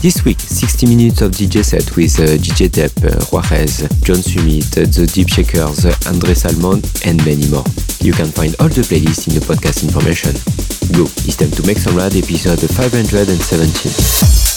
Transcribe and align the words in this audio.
This 0.00 0.24
week, 0.24 0.40
60 0.40 0.86
minutes 0.86 1.20
of 1.20 1.32
DJ 1.32 1.62
set 1.62 1.94
with 1.94 2.18
uh, 2.20 2.40
DJ 2.40 2.68
Depp, 2.70 3.04
uh, 3.04 3.22
Juarez, 3.26 3.86
John 4.00 4.16
Summit, 4.16 4.64
uh, 4.78 4.88
The 4.88 5.06
Deep 5.12 5.28
Shakers, 5.28 5.84
uh, 5.84 5.94
Andre 6.08 6.32
Salmon 6.32 6.80
and 7.04 7.22
many 7.26 7.46
more. 7.50 7.64
You 8.00 8.14
can 8.14 8.32
find 8.32 8.56
all 8.60 8.68
the 8.68 8.80
playlists 8.80 9.28
in 9.28 9.34
the 9.34 9.44
podcast 9.44 9.84
information. 9.84 10.32
Go, 10.96 11.04
it's 11.28 11.36
time 11.36 11.50
to 11.50 11.66
Make 11.66 11.76
Some 11.76 11.98
rad 11.98 12.16
episode 12.16 12.60
517. 12.60 14.49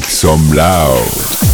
Make 0.00 0.08
some 0.08 0.50
loud. 0.52 1.49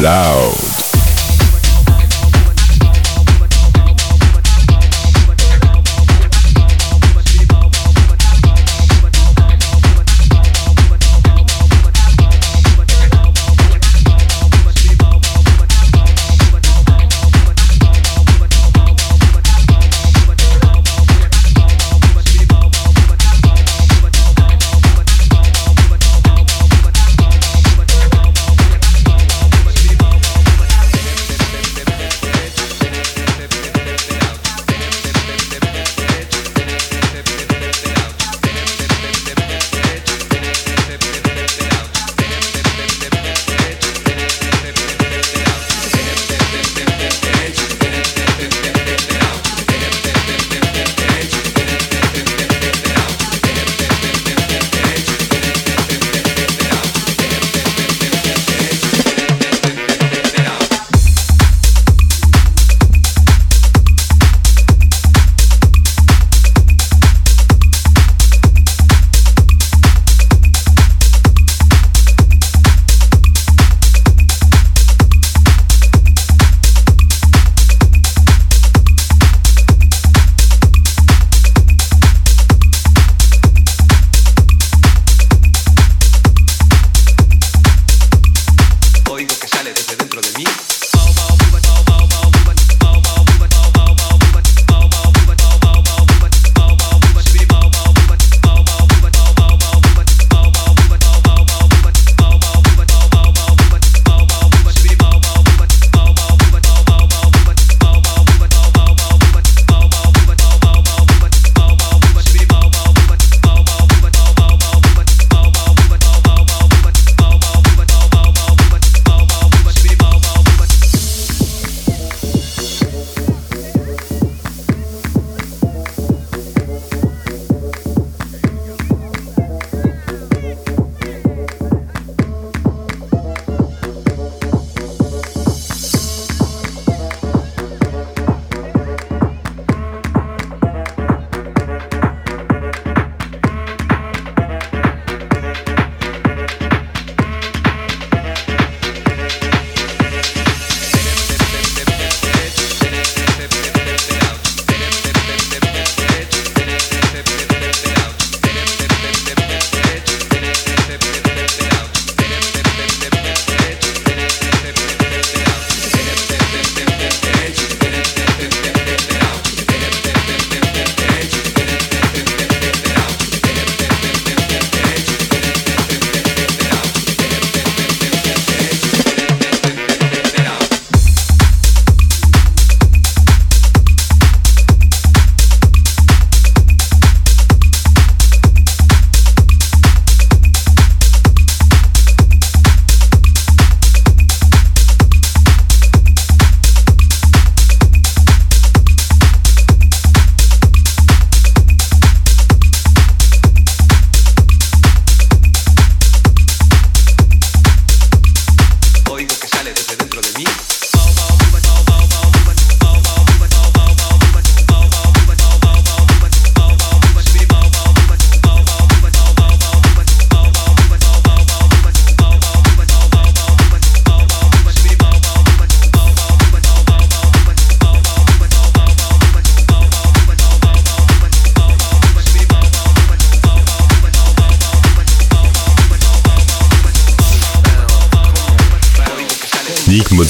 Loud. 0.00 0.69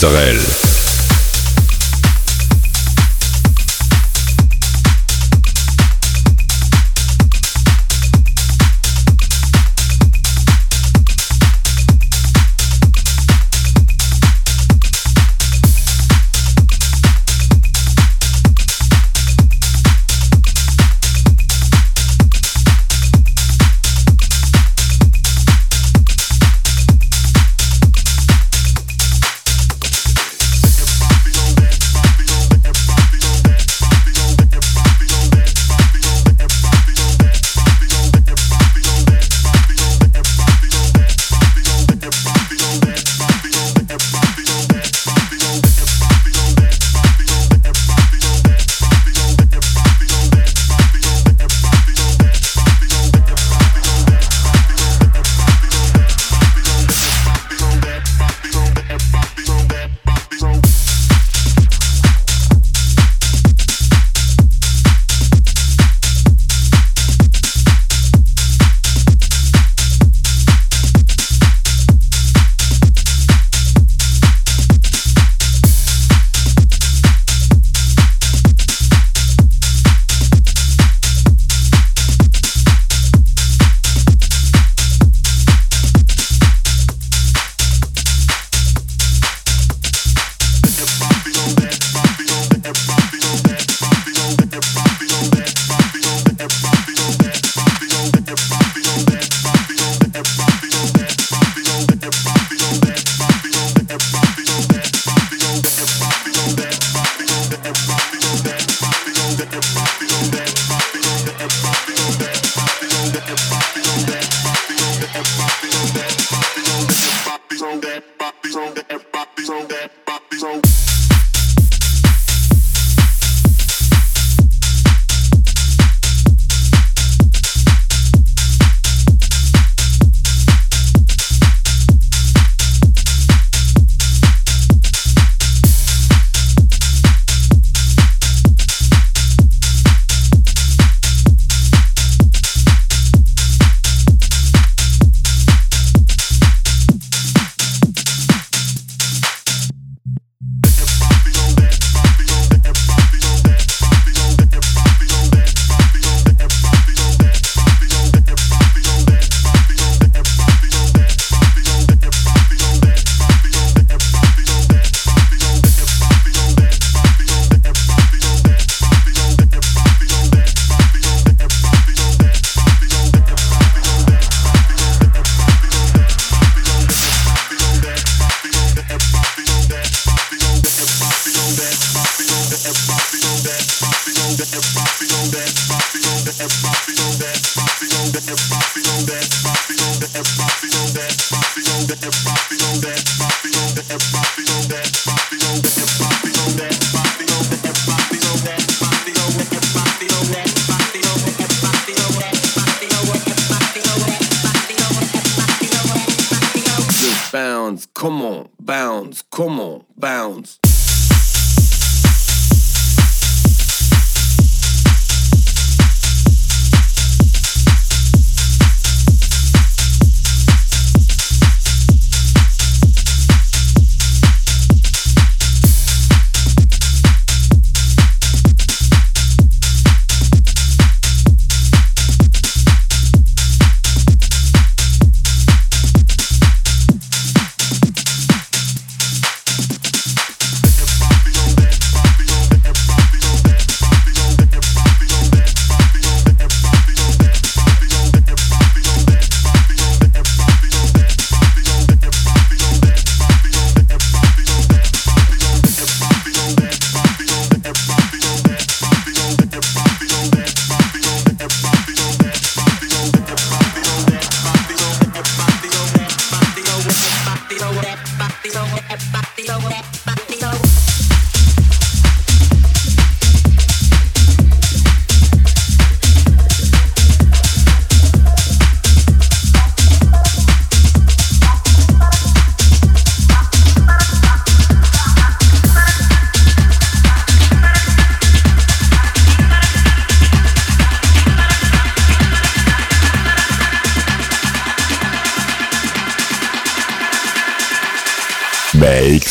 Nick 0.03 0.50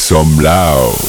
some 0.10 0.40
loud. 0.40 1.09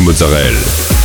Mozzarella. 0.00 0.95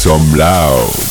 Some 0.00 0.32
loud. 0.32 1.09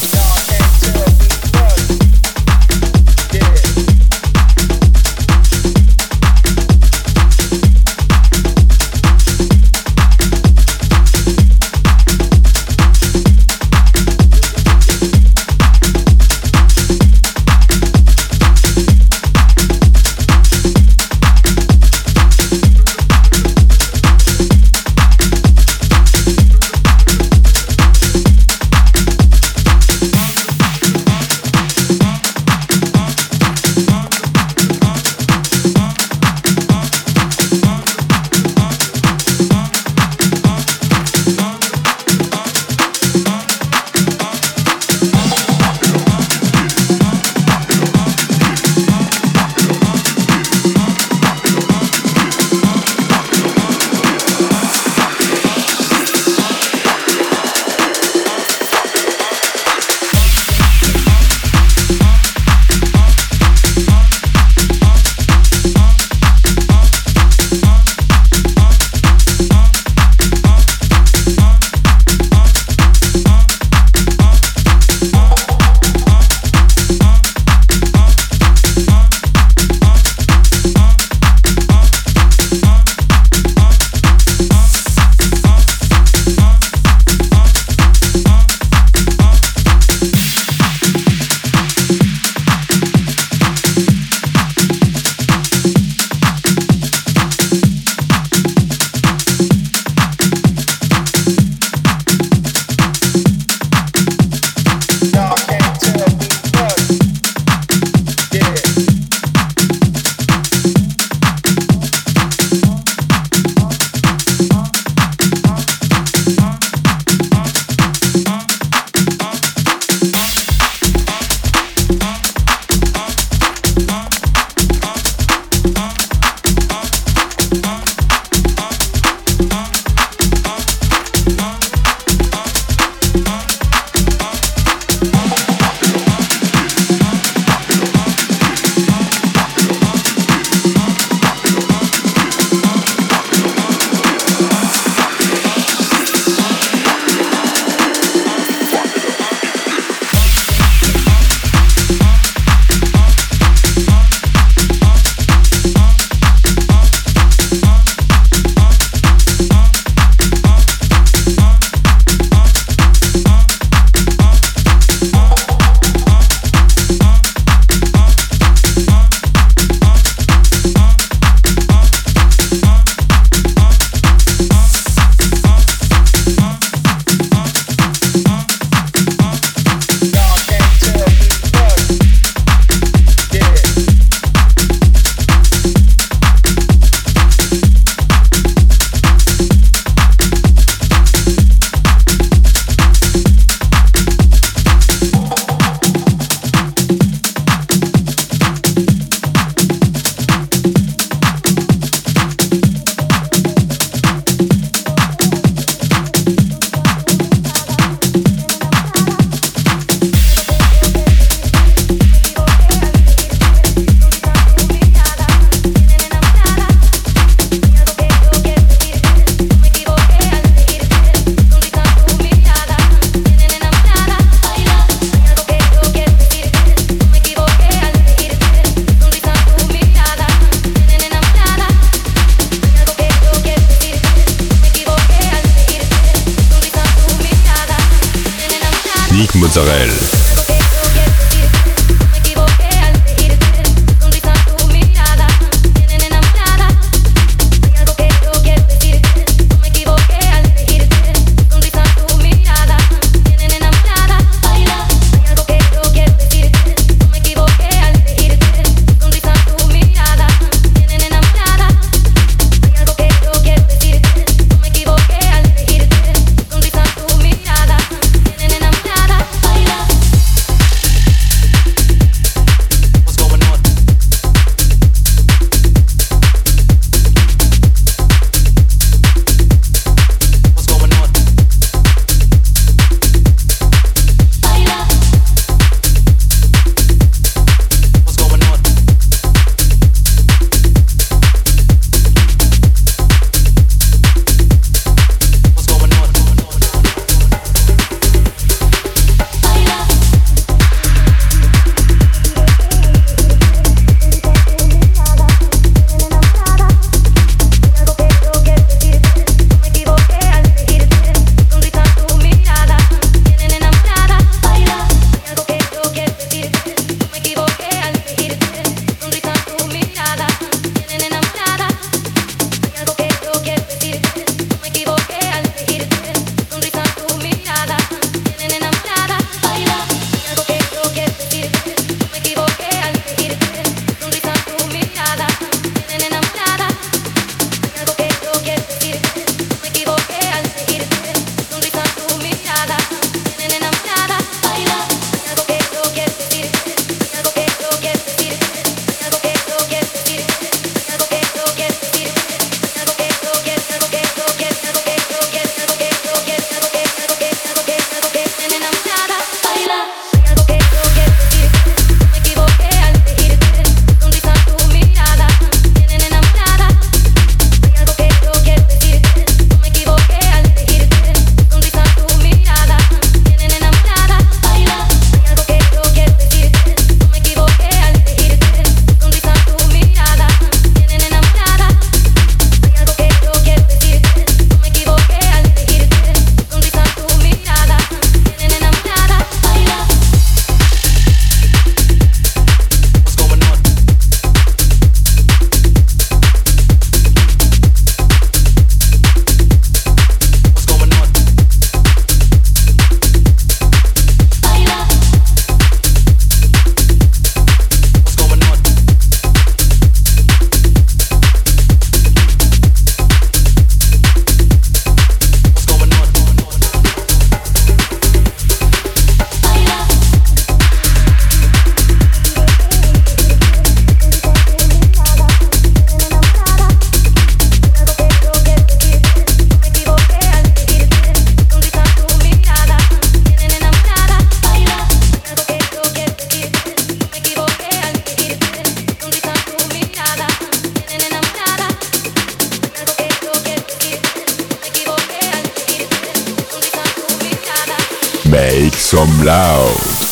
Some 448.89 449.23
loud. 449.23 450.08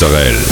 Mozzarella. 0.00 0.49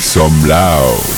Some 0.00 0.46
loud. 0.46 1.17